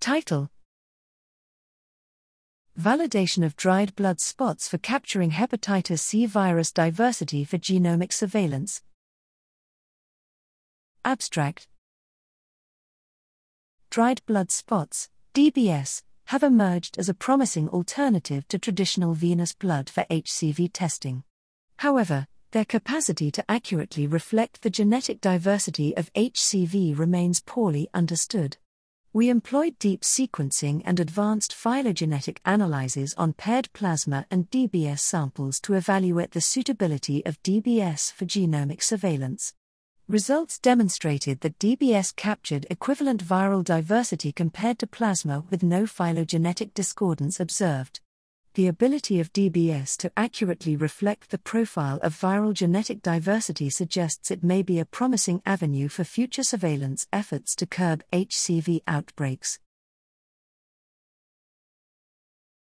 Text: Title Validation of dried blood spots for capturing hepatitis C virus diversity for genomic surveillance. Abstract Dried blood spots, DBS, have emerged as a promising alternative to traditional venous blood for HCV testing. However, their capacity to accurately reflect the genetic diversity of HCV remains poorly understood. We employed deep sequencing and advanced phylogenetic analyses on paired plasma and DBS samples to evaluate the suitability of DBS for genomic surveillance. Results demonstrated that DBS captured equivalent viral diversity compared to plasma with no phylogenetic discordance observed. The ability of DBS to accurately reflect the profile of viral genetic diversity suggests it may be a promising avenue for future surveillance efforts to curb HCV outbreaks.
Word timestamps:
Title 0.00 0.48
Validation 2.78 3.44
of 3.44 3.56
dried 3.56 3.96
blood 3.96 4.20
spots 4.20 4.68
for 4.68 4.78
capturing 4.78 5.32
hepatitis 5.32 5.98
C 5.98 6.24
virus 6.24 6.70
diversity 6.70 7.44
for 7.44 7.58
genomic 7.58 8.12
surveillance. 8.12 8.82
Abstract 11.04 11.66
Dried 13.90 14.22
blood 14.26 14.52
spots, 14.52 15.08
DBS, 15.34 16.02
have 16.26 16.44
emerged 16.44 16.98
as 16.98 17.08
a 17.08 17.14
promising 17.14 17.68
alternative 17.68 18.46
to 18.48 18.58
traditional 18.58 19.14
venous 19.14 19.52
blood 19.52 19.90
for 19.90 20.04
HCV 20.04 20.70
testing. 20.72 21.24
However, 21.78 22.28
their 22.52 22.64
capacity 22.64 23.30
to 23.32 23.44
accurately 23.50 24.06
reflect 24.06 24.62
the 24.62 24.70
genetic 24.70 25.20
diversity 25.20 25.96
of 25.96 26.12
HCV 26.12 26.96
remains 26.96 27.40
poorly 27.40 27.88
understood. 27.92 28.58
We 29.14 29.30
employed 29.30 29.78
deep 29.78 30.02
sequencing 30.02 30.82
and 30.84 31.00
advanced 31.00 31.54
phylogenetic 31.54 32.42
analyses 32.44 33.14
on 33.14 33.32
paired 33.32 33.72
plasma 33.72 34.26
and 34.30 34.50
DBS 34.50 34.98
samples 34.98 35.60
to 35.60 35.72
evaluate 35.74 36.32
the 36.32 36.42
suitability 36.42 37.24
of 37.24 37.42
DBS 37.42 38.12
for 38.12 38.26
genomic 38.26 38.82
surveillance. 38.82 39.54
Results 40.08 40.58
demonstrated 40.58 41.40
that 41.40 41.58
DBS 41.58 42.14
captured 42.14 42.66
equivalent 42.68 43.24
viral 43.24 43.64
diversity 43.64 44.30
compared 44.30 44.78
to 44.80 44.86
plasma 44.86 45.42
with 45.48 45.62
no 45.62 45.86
phylogenetic 45.86 46.74
discordance 46.74 47.40
observed. 47.40 48.00
The 48.58 48.66
ability 48.66 49.20
of 49.20 49.32
DBS 49.32 49.96
to 49.98 50.10
accurately 50.16 50.74
reflect 50.74 51.30
the 51.30 51.38
profile 51.38 52.00
of 52.02 52.20
viral 52.20 52.52
genetic 52.52 53.02
diversity 53.02 53.70
suggests 53.70 54.32
it 54.32 54.42
may 54.42 54.64
be 54.64 54.80
a 54.80 54.84
promising 54.84 55.40
avenue 55.46 55.86
for 55.86 56.02
future 56.02 56.42
surveillance 56.42 57.06
efforts 57.12 57.54
to 57.54 57.66
curb 57.66 58.02
HCV 58.12 58.80
outbreaks. 58.88 59.60